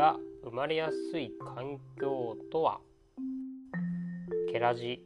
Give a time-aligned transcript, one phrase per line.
[0.00, 2.80] が生まれやすい環境とは？
[4.50, 5.04] ケラジ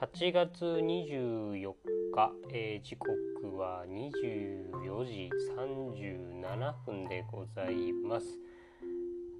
[0.00, 1.74] 8月24
[2.14, 3.12] 日、えー、時刻
[3.58, 8.26] は24時37分でございます。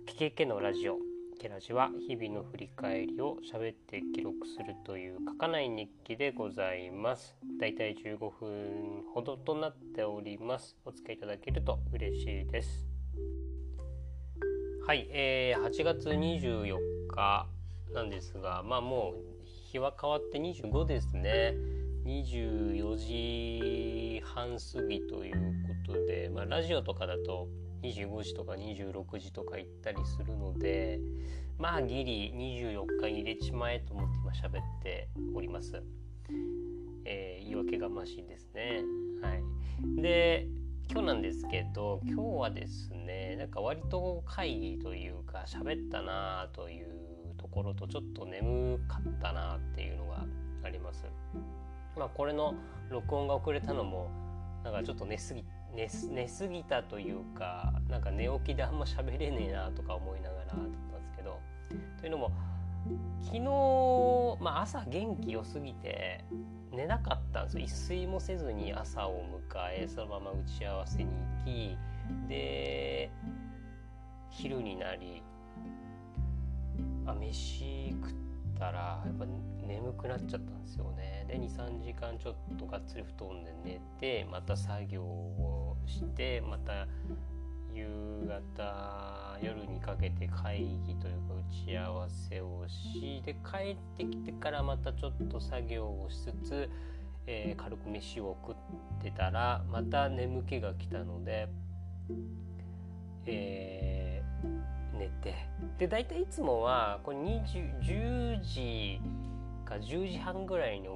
[0.05, 0.99] ケケケのラジオ
[1.41, 7.39] ケラジは日々の振り返りを喋って記録するという書かない日記でございます。
[7.59, 10.77] だいたい15分ほどとなっております。
[10.85, 12.88] お付き合いいただけると嬉しいです。
[14.89, 16.79] はい、えー、8月24
[17.15, 17.47] 日
[17.93, 21.55] なんですが、まあもう日は変わって25ですね。
[22.07, 25.35] 24時半過ぎという
[25.85, 27.49] ことで、まあ、ラジオとかだと
[27.83, 31.01] 25時とか26時とか行ったりするので
[31.59, 35.83] まあギリ24日に入れちまえと思って今喋っております。
[37.05, 38.81] えー、言い訳がましいですね。
[39.21, 40.49] はい、で
[40.91, 46.89] 今日なんですけど今日はですねなんか割と会議というか喋ったなという
[47.37, 50.25] ところとちょっと眠かったなっていうのが
[50.65, 51.05] あります。
[51.95, 52.55] まあこれの
[52.89, 54.11] 録音が遅れたのも
[54.65, 61.39] なんかちょっと寝すぎ寝寝すぎたというかなんか寝起きであんま喋れねえなとか思いながらだったんですけど
[62.01, 62.33] というのも
[63.23, 63.41] 昨日、
[64.41, 66.25] まあ、朝元気良すぎて
[66.73, 67.65] 寝なかったんですよ。
[67.65, 71.11] 一睡もせずに朝を迎えそのまま打ち合わせに
[71.45, 71.79] 行き
[72.29, 73.11] で
[74.31, 75.23] 昼になり
[77.07, 78.15] あ飯食っ
[78.59, 79.27] たらやっぱ
[79.67, 81.25] 眠くなっちゃったんですよね。
[81.29, 86.87] で23時間ちょっとがっつり布団で寝てまた作業をしてまた
[87.79, 96.71] 夕方夜にかけて会議というか打ち合わせをしで帰ってきてからまたちょっと作業をしつつ、
[97.27, 101.49] えー、軽く飯を食ってたらまた眠気が来たので、
[103.27, 105.35] えー、寝て
[105.79, 109.01] で大体いつもはこれ20 10時
[109.65, 110.89] か10時半ぐらいに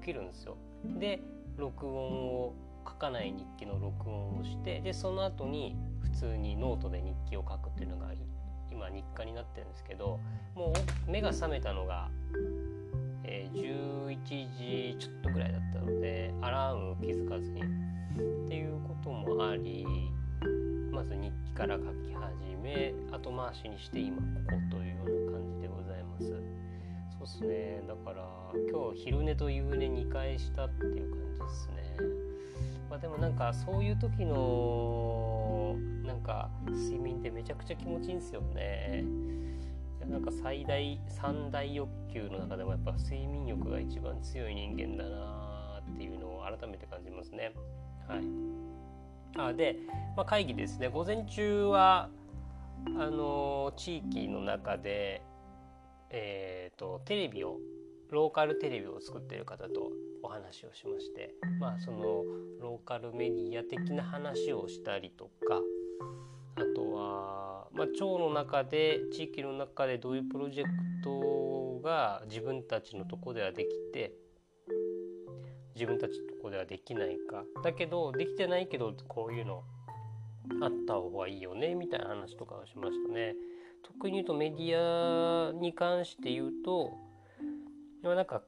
[0.00, 0.56] 起きるんですよ。
[0.98, 1.20] で
[1.58, 2.54] 録音を
[2.86, 10.20] 書かない日記の録音をしてでその後に普通にノートで日記を書くっていうのが今日課になってるんですけど
[10.54, 10.72] も
[11.08, 12.10] う目が覚めたのが、
[13.24, 19.86] え、11時ちょっとぐらいだったのでアラーム気づかずにっていうこともあり
[20.92, 26.26] まず日記から書き始め後回しにして今ここというような感じでございます。
[27.18, 28.24] そうっすねだから
[28.70, 32.25] 今日昼寝と夕寝2回したっていう感じですね。
[33.06, 39.04] でもなんかそういう時のなんか睡眠ってめちゃくちゃ気持ちいいんですよね。
[40.10, 47.52] なんか最大三大欲求の中でもやっぱ睡眠欲が一番強い人間だなっていうのを改めて感じますね。
[48.08, 49.76] はい、あで、
[50.16, 52.08] まあ、会議ですね午前中は
[52.98, 55.22] あの地域の中で、
[56.10, 57.58] えーとテレビを
[58.10, 62.24] ローカルテレビを作ってる方とお話をしましてまあその
[62.60, 65.60] ローカルメディア的な話をしたりとか
[66.56, 70.70] あとは、まあ、町の中で地域の中でどういうプロジェク
[71.04, 74.12] トが自分たちのとこではできて
[75.74, 79.62] 自分たちのとこではできないかだけどできてないけどこういうの
[80.62, 83.34] あった方がいいよねみたいな話とかをしましたね。
[83.82, 86.92] 特に言うとメディアに関して言うと
[88.02, 88.42] なんか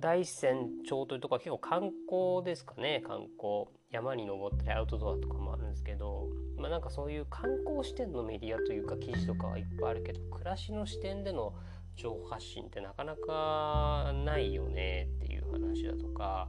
[0.00, 3.02] 大山町というとこは結構観光ですかね。
[3.06, 3.66] 観光。
[3.90, 6.28] 山に登ったりアウトドアとかもあるんですけど。
[6.58, 11.54] まあなんかそういう観光視点のメディアというか記事とかはいっぱいあるけど暮らしの視点での
[11.96, 16.48] 情報発信ってなかなかないよねっていう話だとか。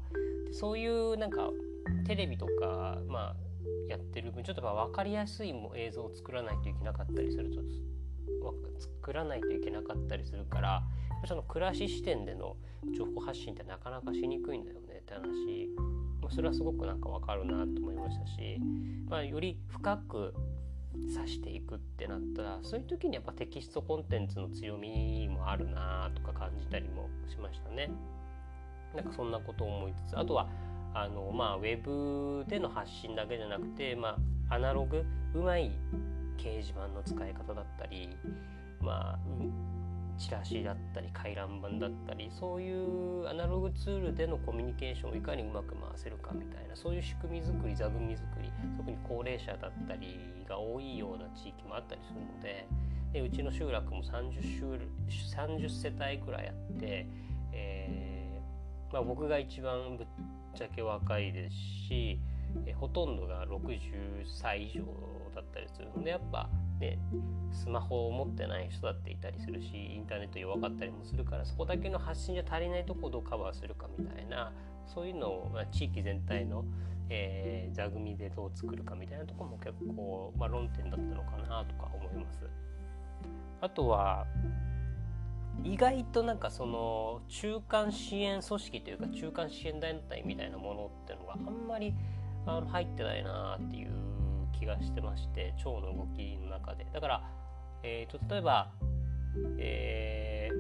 [0.52, 1.50] そういうなんか
[2.06, 3.36] テレビとかまあ
[3.90, 7.62] やってる分ちょっと分かりやすいも映像を作らないといけなかったりすると
[8.80, 10.84] 作らないといけなかったりするから
[11.26, 12.56] その暮らし視点での
[12.96, 15.70] 情報発信ってなかなかしにくいんだよねって話
[16.30, 18.60] それはすごくなんかわかるなと思いましたし、
[19.10, 20.34] まあ、より深く
[20.96, 27.90] 指していくってなったらそういう時にやっぱテキストコンテンツの強みもあるなとか感じたりもしましたね。
[28.96, 30.48] なんかそんなことを思いつつあとは
[30.94, 34.18] あの、まあ、ウェブでの発信だけじゃなくて、ま
[34.50, 35.06] あ、アナログ
[35.36, 35.72] うまい
[36.38, 38.10] 掲示板の使い方だったり、
[38.82, 39.20] まあ、
[40.18, 52.68] チラシだったり回覧板だったりそういうアナログツールでのコミュニケーションをいかにうまく回せるかみたいなそういう仕組み作り座組作り特に高齢者だったりが多いような地域もあったりするので
[53.14, 57.08] でうちの集落も 30, 30世帯ぐらいあって、
[57.54, 60.08] えーまあ、僕が一番ぶっ
[60.56, 61.56] ちゃけ若いです
[61.88, 62.20] し
[62.66, 63.80] えほとんどが60
[64.26, 64.84] 歳以上
[65.38, 66.50] だったりするのでやっぱ
[66.80, 67.00] ね
[67.52, 74.52] スマホを持ってない人だっていたりするしインターネット弱かったりもするからそこだけの発信じゃ足りないとこをどうカバーするかみたいな
[74.86, 76.66] そういうのを、まあ、地域全体の、
[77.10, 82.40] えー、座組でどう作るかみたいなとこも結構、まあ、論点だったのかなとか思います。
[83.60, 84.26] あとは
[85.64, 91.94] 意外となんかその中間支援組織というか中間支援団体みたいなものっていうのがあんまり
[92.46, 93.92] あの入ってないなっていう
[94.60, 96.88] 気がしてまして腸の動きの中で。
[96.94, 97.24] だから、
[97.84, 98.72] えーと、例えば、
[99.58, 100.56] えー、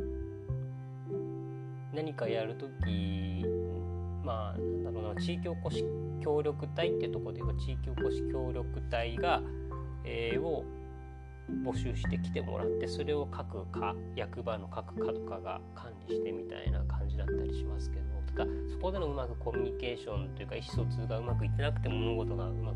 [1.95, 3.45] 何かやるとき
[4.23, 5.83] まあなんだろうな地域おこし
[6.21, 9.41] 協力隊っていうとこで言えば地域おこし協力隊が、
[10.03, 10.65] えー、を
[11.63, 18.03] 募集してきてもらってそれを各課役場の各課とかが管理してみたいな感じだったりしますけど
[18.35, 22.75] ただそこでのうまくコミュニケーションというか意思疎通がうまくいってなくて物事がうまく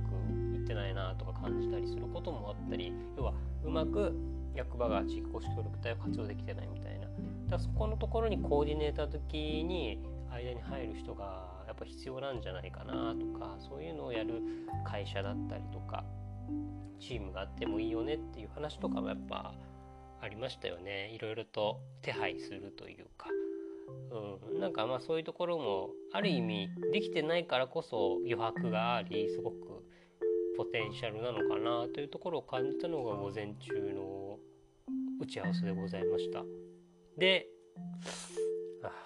[0.72, 3.34] ってないなとか感じたりすることもあったり要は
[3.64, 4.14] うまく
[4.56, 7.02] 役場が地域公式協力隊を活用できてないみたいな。
[7.02, 7.12] だか
[7.52, 14.42] らそこのところにコーディネーター時に間に入る人がやっぱ必要なんじゃないかなとかそういうのをやる
[14.86, 16.04] 会社だったりとか
[17.00, 19.54] チームがあってもいいよねっていう話とかもやっぱ
[20.22, 21.12] ありましたよね。
[21.14, 23.28] いろいろと手配するというか、
[24.52, 29.81] うん、なんかまあそういうところもある意味できてないからこそ余白がありすごく
[30.58, 34.38] ポテンシャルなのかなというところを感じたのが午前中の
[35.20, 36.44] 打ち合わせでございました。
[37.18, 37.48] で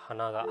[0.08, 0.46] 鼻が。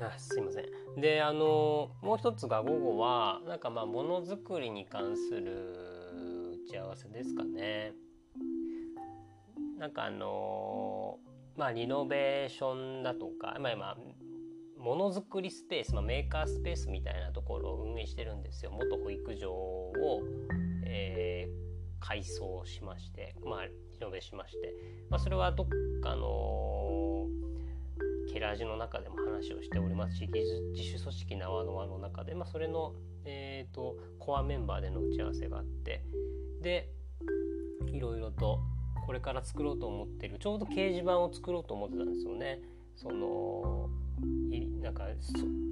[0.00, 1.00] あすいません。
[1.00, 7.92] であのもう一つが午後はなんかまあものづくりに関する打ち合わせですかね。
[9.78, 11.18] なんかあの
[11.56, 13.96] まあリノベーションだとかまあ今
[14.78, 18.70] ものづくりスペース、まあ、メーカースペースみたいなところを運営してるんですよ。
[18.70, 20.22] 元保育所を、
[20.84, 24.74] えー、改装しましてまあリノベしまして、
[25.10, 25.66] まあ、それはどっ
[26.00, 27.26] かの
[28.32, 30.16] ケラージの中でも話をしております。
[30.16, 32.94] し自主組織縄の輪の中で、まあ、それの、
[33.24, 36.04] えーと、コアメンバーでの打ち合わせがあって。
[36.62, 36.90] で
[37.92, 38.60] いろいろと
[39.06, 42.60] これから作ろうと思ってるちょうど掲示板を作ろうと思ってたんですよね。
[42.96, 43.88] その
[44.82, 45.04] なんか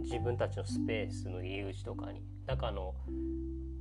[0.01, 2.21] 自分たちのスペースの入り口とかに。
[2.47, 2.95] 中の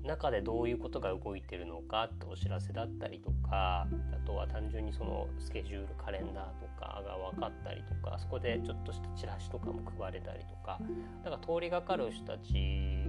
[0.04, 10.80] 中でどういうことが動いてるのかってお知らせだったりとかあとは単純にそのスケジュールカレンダーとかが分かったりとかそこでちょっとしたチラシとかも配れたりとか
[11.24, 12.54] だから通りがかる人たち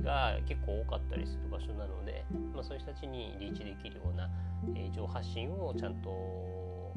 [0.02, 2.24] が結構多かったりする場所なので、
[2.54, 4.30] まあ、そういう人たちにリーチできるような、
[4.74, 6.94] えー、情報発信をちゃんと、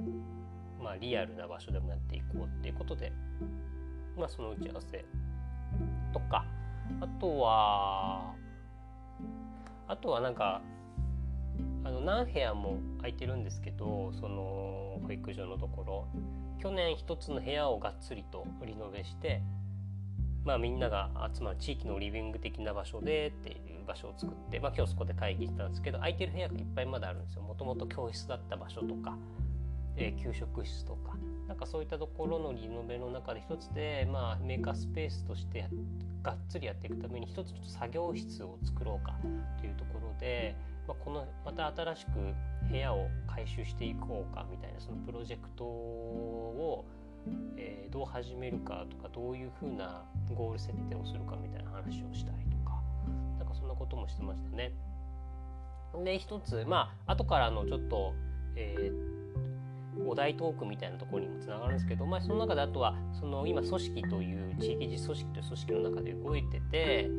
[0.82, 3.12] まあ、リアルな場所でもやっていこうっていうことで、
[4.20, 5.06] まあ、その打ち合わせ
[6.14, 6.46] とか。
[7.02, 8.34] あとは
[9.88, 10.62] あとはなんか
[11.84, 16.08] あの何部屋も空いてるんですけどその保育所のところ。
[16.62, 19.42] 去年一つの部屋をがっつりとリノベして
[20.44, 27.44] まあみんなが集まる地域のリビング的な場所でっていう場所を作って、まあ、今日そこで会議したんですけど空いてる部屋がいっぱいまだあるんですよ。
[27.44, 29.18] もともと教室だった場所とか、
[29.96, 31.18] えー、給食室とか。
[31.60, 35.68] かそういったところのリノベの中で一つで、まあ、メーカースペースとして
[36.24, 39.16] がっつりやっていくために一つちょっと作業室を作ろうか
[39.60, 40.56] というところで、
[40.88, 42.10] まあ、このまた新しく
[42.70, 46.86] 部屋を改修していこうかみたいなそのプロジェクトを、
[47.58, 52.82] えー、どう始めるかとかどういうふうなゴール設定をするかみたいな話をしたりとか
[53.38, 54.72] なんかそんなこともしてましたね。
[56.04, 58.14] で一つまあ後からのちょっと、
[58.56, 59.19] えー
[60.06, 67.10] お題トークみたいなところにもつながるんですけど、まあ、その中であとはその今組織という地域実組織という組織の中で動いてて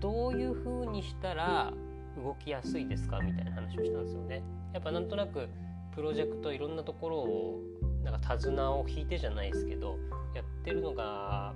[0.00, 1.72] どういうふうにしたら
[2.16, 4.42] 動きやすいですかみたいな話をしたんですよね。
[4.72, 5.48] やっぱなんとなく
[5.94, 7.60] プロジェクトいろんなところを
[8.04, 9.98] なんか手綱を引いてじゃないですけど
[10.34, 11.54] やってるのが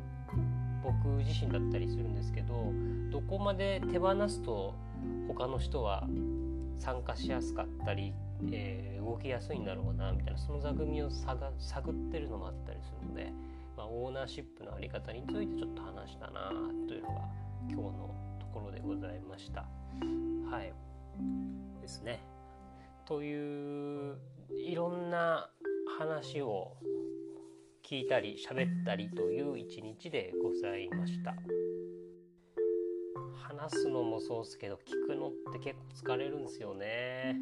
[0.83, 2.73] 僕自身だったりするんですけど
[3.11, 4.75] どこまで手放すと
[5.29, 6.09] 他の人は
[6.79, 8.13] 参加しやすかったり
[8.51, 11.47] えー、動きやすいんだろうなみたいなその座組を探
[11.91, 13.33] ってるのもあったりするので、
[13.77, 16.51] まあ、オーナーシップの在り方についてちょっと話したな
[16.89, 17.21] というのが
[17.69, 19.67] 今日のところでございました。
[20.51, 20.73] はい
[21.81, 22.21] ですね。
[23.05, 24.19] という
[24.51, 25.51] いろんな
[25.99, 26.77] 話を
[27.85, 31.35] 聞いたり喋ったりという一日でございました。
[33.43, 37.37] 話すのもそうですけど聞くのって結構疲れるんですよね。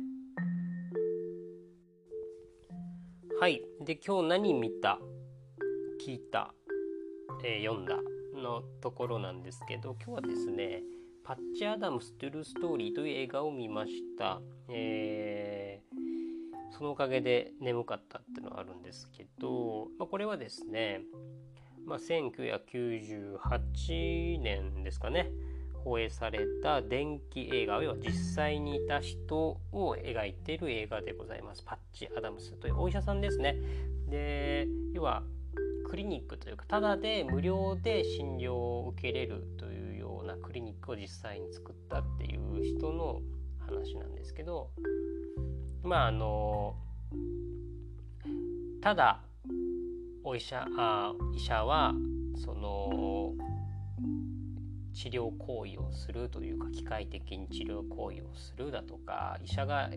[3.41, 3.63] はい。
[3.81, 4.99] で今日何見た？
[6.07, 6.53] 聞いた、
[7.43, 7.97] えー、読んだ
[8.39, 10.83] のところなんですけど今日はですね
[11.25, 15.95] 「パッチ・アダムス・トゥル・ストーリー」という映画を見ました、えー、
[16.77, 21.01] そのおかげで眠かったっていうのはあるんですけど、まあ、これはですね、
[21.87, 25.31] まあ、1998年ですかね。
[25.85, 29.37] 放映された電気映画要は実際にいた人
[29.73, 31.63] を描いている映画でございます。
[31.65, 33.57] パッチ・アダムスというお医者さんですね。
[34.09, 35.23] で要は
[35.91, 43.21] クリニックというかただで無料で診療を受けれるというようなクリニックを実際に作ったっていう人の
[43.59, 44.71] 話なんですけど
[45.83, 46.77] まああの
[48.81, 49.21] ただ
[50.23, 51.93] お医者あ医者は
[52.37, 53.35] その
[55.01, 59.89] 治療行為をするというか機械的に治療行為をするだとか医者が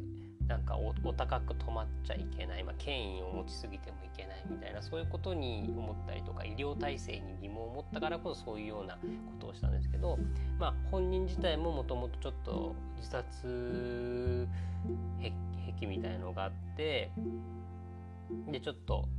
[0.47, 8.99] なんかお高く止まっちゃいけない、まあ、権威を持ちすぎてもいけないみたいなそういうことに思ったりとか医療体制に疑問を持ったからこそそういうようなこ
[9.41, 10.17] とをしたんですけど、
[10.57, 14.47] まあ、本人自体ももともとちょっと自殺
[15.81, 17.11] 癖みたいのがあって
[18.47, 19.09] でちょっと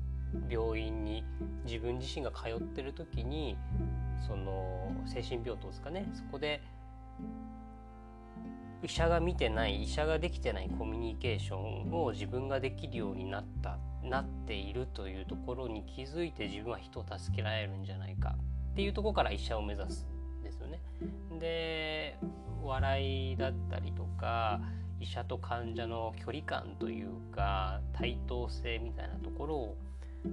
[0.48, 1.24] 病院に
[1.66, 3.58] 自分自身が通ってる時に
[4.20, 6.06] その精神病棟ですかね。
[6.14, 6.60] そこで
[8.82, 18.36] 医者が見てない医者ができてないコミュニケーションを自分ができるようになったなっているというところに気づいて自分は人を助けられるんじゃないか。
[18.72, 20.06] っていうところから医者を目指す
[20.40, 20.80] んですよね。
[21.38, 22.18] で
[22.62, 24.60] 笑いだったりとか
[25.00, 29.76] 医者と患者の距離感というか対等性みたいなところを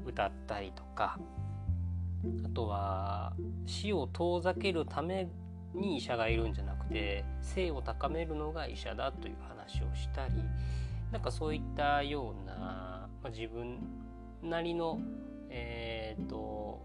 [0.05, 1.19] 歌ったりとか
[2.46, 3.34] あとは
[3.66, 5.28] 死を遠ざけるため
[5.74, 10.34] に医者がいるんじゃなくて性を高めるのが医者だという話をしたり
[11.12, 13.80] なんかそういったような、まあ、自分
[14.42, 15.00] なりの、
[15.50, 16.82] えーと、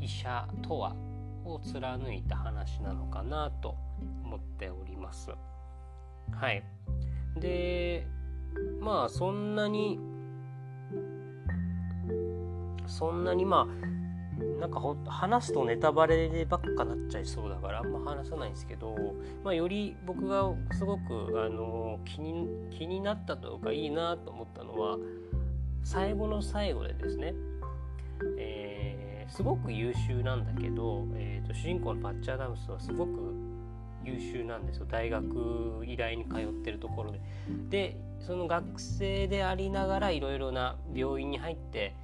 [0.00, 0.94] 医者とは
[1.44, 3.76] を貫いた話なのかなと
[4.24, 5.30] 思っております。
[6.32, 6.62] はい。
[7.38, 8.06] で
[8.80, 9.98] まあそんなに
[12.86, 14.03] そんなにまあ
[14.60, 18.96] なんかほ話すとネタバレばっかなっちゃいそうだからあんま話さないんですけど、
[19.44, 24.98] まあ、より僕がすごくあの気に気になったというかいいなと思ったのは
[25.84, 27.34] 最後の最後でですね、
[28.38, 33.10] えー、すごく優秀なんだけど、えーと、主人公のパッチ・アダムスはすごく
[34.04, 37.20] 優秀なんですよ大学医大に通ってるところで。
[37.68, 41.94] でその学生でありながらいろいろな病院に入って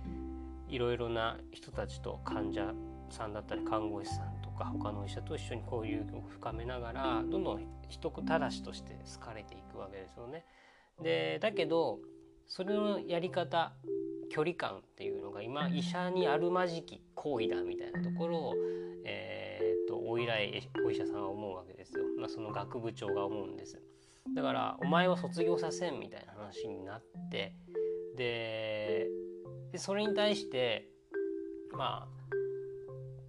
[0.71, 2.73] いろいろな人たちと患者
[3.11, 10.45] さんだったり看護師さんとか他の医者と一緒に交流を深めながらどんどん人たらしとして好かれていくわけですよね。
[11.03, 11.99] でだけど
[12.47, 13.73] それのやり方
[14.31, 18.55] 距離感っていうのが今医者にあるまじき行為だみたいなところを、
[19.05, 23.81] えー、っとお依頼お医者さんは思うわけですよ、まあ、その学部長が思うんです。
[24.35, 27.55] だからお前は卒業させんみたいな話になって
[28.17, 29.09] で
[29.73, 30.89] でそれに対して
[31.73, 32.21] まあ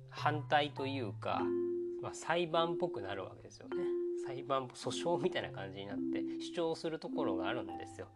[0.10, 1.42] 反対というか、
[2.02, 3.76] まあ、裁判っぽくなるわけですよね。
[4.26, 8.08] 裁判訴訟みたいな感じになって主張するところがあるんですよ。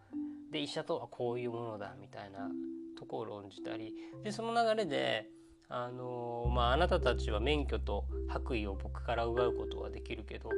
[0.52, 2.50] で医者とはこういうものだみたいな
[2.98, 3.94] ところを論じたり。
[4.24, 5.30] でその流れで
[5.68, 10.50] あのまあ、あなたたちは免許と白衣を僕から奪うことはできるけど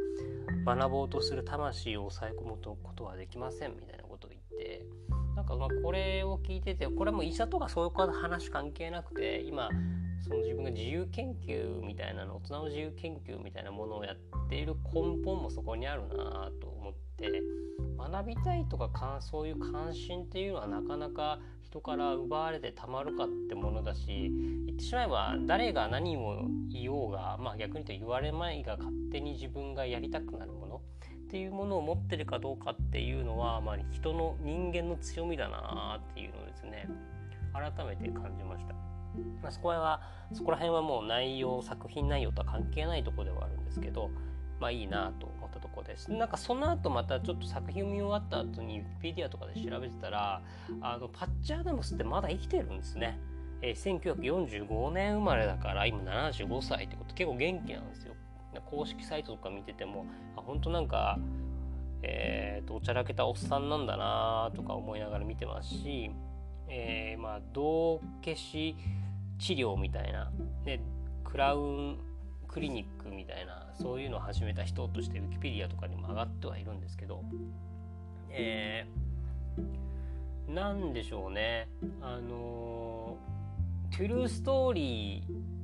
[0.66, 4.04] 学ぼうとする魂を抑え込むことはできませんみたいな
[5.48, 9.70] かまあこれを聞いててこれも医者とかそういう話関係なくて今
[10.22, 14.18] その自分が自由研究みたいなの大人の自由研究みたいなものをやっ
[14.50, 17.42] ている根本もそこにあるなと思って
[17.98, 24.32] 学びたいとかそういう関心っていうのはなかなか人から奪われてたまるかってものだし
[24.66, 30.82] 言ってしまえば誰が何を言おうが、まあ、逆に言うと言われまいが勝手に自分がやりたくなるもの。
[31.28, 36.88] っていうものを持ってるかどうかっていうのは、まあ、人の人間の強みだなっていうのをですね
[37.54, 38.74] 改めて感じました。
[39.42, 44.10] まあ、そこはそこら辺はもう内容作品内容とは関係ないとこではあるんですけど
[44.60, 46.12] まあいいなと思ったとこです。
[46.12, 50.42] なんかその後またちょっと作品を見終わった後に Wikipedia とかで調べてたら
[50.80, 53.20] あのパッチ・アダムスってまだ生きてるんですね、
[53.62, 58.14] えー、1945年生まれだから今75歳ってこと結構元気なんですよ。
[58.66, 61.20] 公式サイトとか見ててもあ本当なんか
[62.04, 66.12] えーと、おちゃらけたおっさんなんだなとか思いながら見てますし、
[66.70, 68.76] えー、まあ道化師
[69.40, 70.32] 治療みたいな
[70.66, 70.80] で
[71.24, 71.98] クラウン
[72.48, 77.24] クリニックみたいなそういうのを始めた人としてウィキペディアとかにも上がってはいるんですけど、
[78.32, 81.68] えー、なんでしょうね。
[82.02, 83.18] あの
[83.92, 85.57] トゥルーストーリー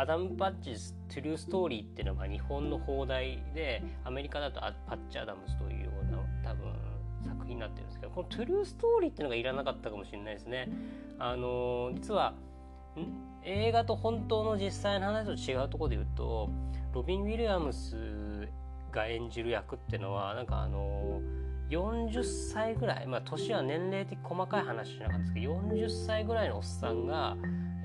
[0.00, 6.72] アダム・パッチズ・トゥルー・ストーリーっていうのは日本の邦題でアメリカだとパッチ・アダムスというような多分
[7.22, 10.70] 作品になってるんですけどこのトゥルー・ストーリーっていうのがいらなかったかもしれないですね。
[11.18, 12.32] あの実は
[13.44, 16.48] 映画と本当の実際の話と違うところで言うと
[16.94, 18.48] ロビン・ウィリアムス
[18.90, 21.20] が演じる役っていうのはなんかあの
[21.68, 27.36] 40歳ぐらいまあ年は年齢的細かい話じゃなかったんですけど40歳ぐらいのおっさんが、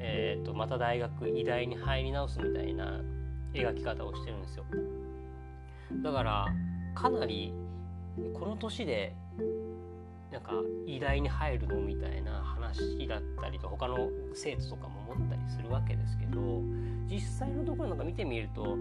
[0.07, 3.01] えーと、また大学医大に入り直すみたいな
[3.53, 4.65] 描き方をしてるんですよ。
[6.03, 6.47] だから
[6.93, 7.53] かなり
[8.33, 9.15] この年で
[10.31, 10.51] なんか
[10.85, 16.61] 医大に入るのみたいな話だったりと他の生徒とかも思ったりするわけですけど
[17.09, 18.77] 実際のところなんか見てみると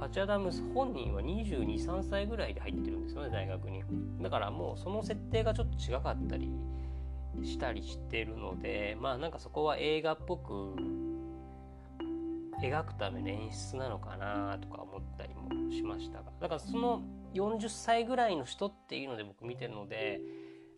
[0.00, 3.82] パチアダムス本人は223歳ぐらいで入ってるんですよね大学に。
[4.20, 6.50] だからもうその設定がちょっと違かったり
[7.42, 10.74] したりしてるのでまあなんかそこは映画っぽく
[12.62, 17.02] 描くための演出なのかなとか思ったりもしましたがだからその
[17.34, 20.20] 40歳ぐらいの人っていうので僕見てるので、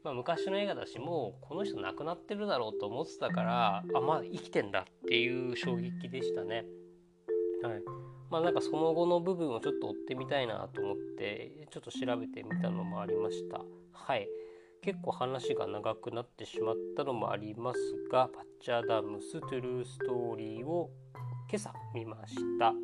[0.03, 6.65] まあ、昔の映画だしもうこの人亡くなってるだろうと思ってたからあまあ生きてんだっていう衝撃でしたね。
[7.63, 7.83] はい。
[8.31, 13.61] まあなんかその後の部分をちょっと追ってみたいなと思ってちょっと調べてみたのもありました。
[13.93, 14.29] はい
[14.85, 17.79] 結構話が長くなってしまったのもあります
[18.13, 20.91] がパッチャーダムストゥルーストーリーを
[21.51, 22.75] 今朝見ました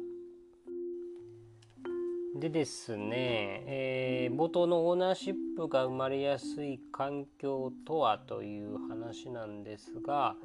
[2.41, 10.37] でですね、えー、冒頭のオーナーシップが生まれやすい環境とはという話なんですが、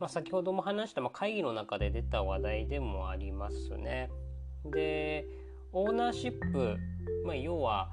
[0.00, 4.10] まあ、先ほども話した、ま、会議の中で出た話題でもありますね。
[4.64, 5.24] で
[5.72, 6.76] オーナーシップ、
[7.24, 7.92] まあ、要は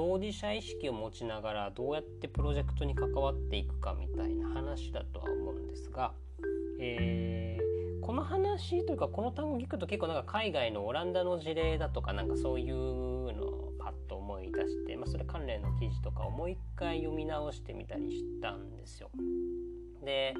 [0.00, 6.14] 当事者意識を持ちながらどうやってプロジェクトに関わっていくかみたいな話だとは思うんですが、
[6.80, 19.10] えー、この話というかこの単語聞くと結構なんか海外のオランダの事例だとかなんかそういうのをパッと思い出して、まあ、それ関連の記事とかをもう一回読み直してみたりしたんですよ。
[20.02, 20.34] で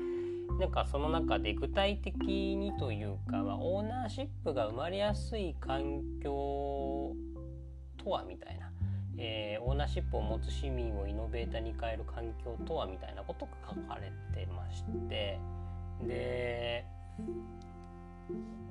[0.58, 2.16] なんかその中で具体的
[2.56, 7.14] にというか、まあ、オーナーシップが生まれやすい環境
[8.02, 8.69] とはみたいな、
[9.22, 15.38] えー、オーナーシップを持つ市民をイノベーターに変える環境とはみたいなことが書かれてまして
[16.02, 16.86] で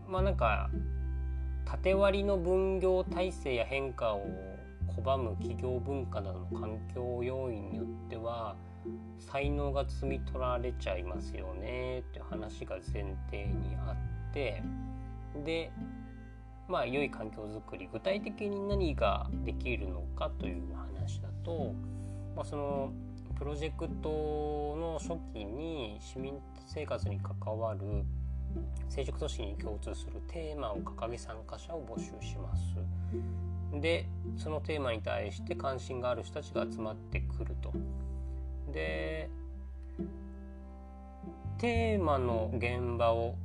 [0.08, 0.72] まあなんか
[1.66, 4.26] 縦割りの分業体制や変化を
[4.88, 8.56] 拒む企業文化などの環境要因によっては
[9.20, 13.96] 才能が摘み取られちゃいますよねっていう話が前提にあ
[14.32, 14.64] って
[15.46, 15.72] で
[16.70, 21.74] まあ良い環境づくり具体的に何ができるのかという話だと、
[22.36, 22.94] まあ、その
[23.38, 27.80] プロジェクトの初期に市民生活に関わる
[28.88, 32.62] 成熟組織に共通するテーマを掲げ参加者を募集します。
[33.80, 37.74] でそのテーマに対して関心がある人たちが集まってくると。
[38.72, 39.30] で
[41.58, 43.36] テーマの現場を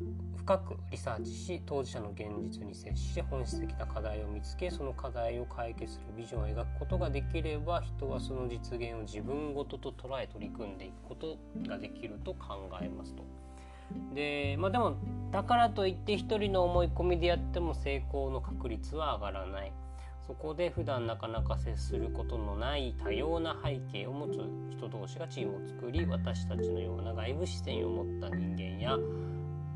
[0.45, 13.25] 深くリサーチし当事者の現実に接して本質的な課題を見つけその課題を解決するビジョンを描くことができれば人はその実現を自分ごとと捉え取り組んでいくことができると考えますと。
[14.15, 14.97] でまあでも
[15.31, 19.73] だからといって一人の思い込みでやっても成功の確率は上がらない。
[20.27, 24.41] そこで普段なかなか接することのない多様な背景を持つ
[24.75, 28.97] 人同士がチームを作り私たちのような外部視点を持った人間や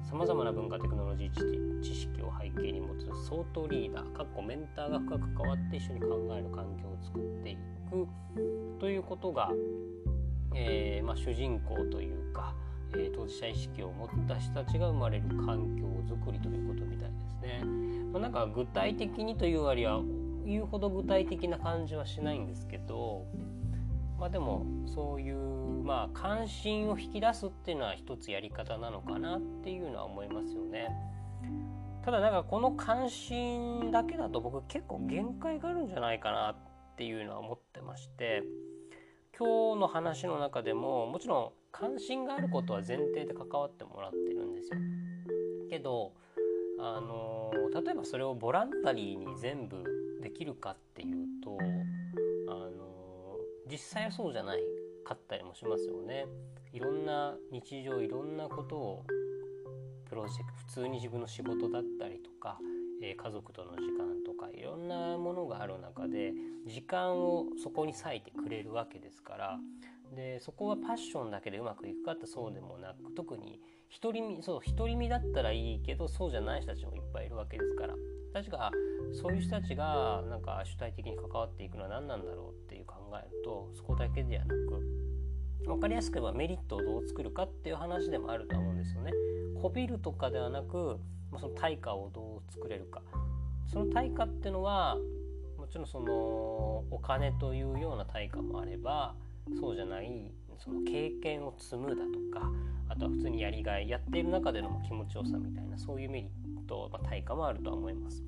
[0.02, 7.56] さまざまな文化テクノロジー知識を背景に持つ相当リーダーかっこメンターが深く関わって一緒に考える環境を作ってい
[7.90, 8.08] く
[8.80, 9.50] ということが、
[10.54, 12.54] えー、まあ、主人公というか、
[12.94, 17.64] えー、当事者意識を持った人たちが生まれる環境づくりということみたいですね。
[18.12, 20.00] まあ、なんか具体的にという割は
[20.46, 23.26] 言うほど具体的な感じはしないんですけど
[24.18, 25.36] まあでもそういう
[25.84, 30.88] まあ関心を引き出すっていうのは一つやり方なのかなっていうのは思いますよね。
[32.04, 36.56] ただなんかこの関心だけだと僕結構限界があるんじゃないかなっ
[36.96, 38.42] ていうのは思ってまして
[39.38, 44.80] 今日の話の中でももちろん関心があることは前提で関わってもらってるんですよ。
[45.68, 46.12] けど
[46.80, 47.50] あの
[47.84, 49.84] 例えばそれをボランタリーに全部
[50.22, 51.58] できるかっていうと
[53.70, 54.60] 実際はそうじゃない
[55.04, 56.26] かったりもしますよね。
[56.72, 59.04] いろんな日常いろんなことを
[60.08, 62.58] プロジェクト普通に自分の仕事だったりとか、
[63.02, 66.32] えー、家族との時間とかいろんなものがある中で
[66.66, 69.58] 時間をそこに割いてくれるわけですから
[70.14, 73.60] でそこはパッションだけでうまくいくかってそうでもなく特に
[74.02, 77.94] 独り身そう独り身だったらいいけどそうじゃない人たちもいっぱいいるわけですから
[78.32, 78.70] 確か
[79.12, 84.82] そういう人たちがなんか主体的に関わっていくのは何なんだろうって考えるとそこだけではなく
[85.64, 89.12] 分かりやすく言えばメリットをどう作るかっていう話でもあると思うんですよね。
[89.60, 90.98] こびるとかではなく
[91.38, 93.02] その対価をどう作れるか
[93.66, 94.96] その対価っていうのは
[95.58, 96.12] もちろんその
[96.90, 99.14] お金というような対価もあれば
[99.60, 102.50] そうじゃないその経験を積むだとか
[102.88, 108.22] あとは普通にやりがいやっている中での気持ちよさみたいなそういうメリット、まあ、対価もあるとは思います。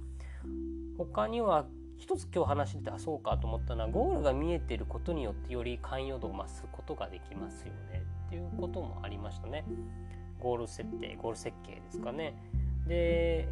[0.98, 1.66] 他には
[2.00, 9.64] 一つ今日話してたそうかと思ったのはゴールが見えてることによってより関与度を増すことができますよねっていうこともありましたね。
[10.40, 12.34] ゴール設定ゴール設計ですかね。
[12.88, 13.48] で、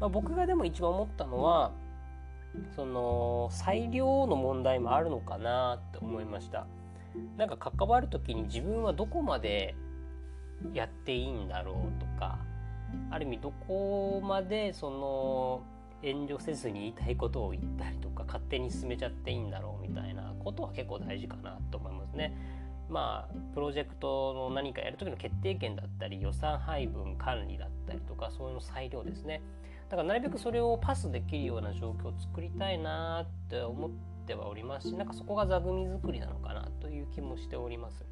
[0.00, 1.70] まあ、僕がでも一番思ったのは
[2.74, 6.66] その裁量の問題もあるのかなって思いました。
[7.36, 9.76] なんか関わる時に自分はどこまで
[10.72, 12.38] やっていいんだろうとか
[13.10, 15.73] ある意味どこまでその
[16.04, 22.36] 遠慮せずに言いたいことを言ったりとか勝手に進めちゃっていいんだろうみたいなことは結構大事かなと思いますね。
[22.88, 29.42] まあプロジェクトの何かやる時の決定権だったり予算配分管理だったりとかそういうの裁量ですね。
[29.88, 33.90] だからなるべくそれをパスできるような状況を作りたいなって思っ
[34.26, 38.04] てはおりますしなんかそこが座組作りなのかなという気もしております。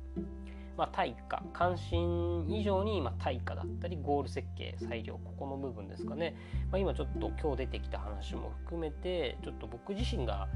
[0.76, 1.42] まあ、対価。
[1.52, 5.14] 関心以上に、まあ、対価だったりゴール設計裁量。
[5.14, 6.36] ここの部分ですかね、
[6.70, 10.48] まあ、今ちょっと今日出てきた話も含めてちょっと僕自身が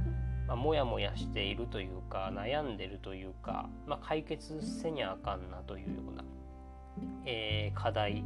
[0.47, 6.25] まあ、もやもやしているというか悩んでるというか、まあ、解決せにゃあかんなというような、
[7.25, 8.25] えー、課題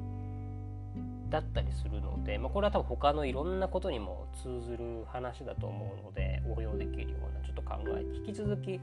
[1.31, 8.79] だったりするので、まあ、これは多分他のいろんなことにも通ずる話だと思うので応用できるようなちょっと考え引き続き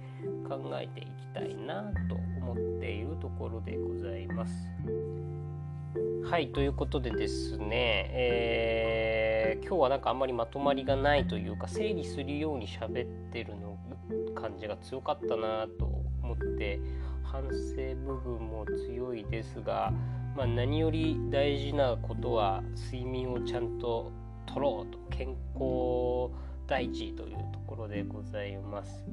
[0.48, 4.54] 考えていきたいなと思っているところでございます。
[6.30, 13.78] はいということでですね、えー、今日はなんかあんまりまとまりがないというか整理するように喋ってるの
[14.36, 15.86] 感じが強かったなと
[16.22, 16.80] 思って
[17.24, 19.94] 反省部分も強いですが、
[20.38, 24.12] まあ、何より大事なことは睡眠をちゃんと
[24.45, 26.32] 取ろうと健康
[26.67, 29.04] 第一というところでございます。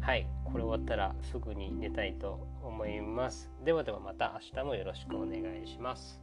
[0.00, 3.48] はい、これ終わったらすぐに寝たいと思います。
[3.64, 6.20] ではではまた明日もよろしくお願いします。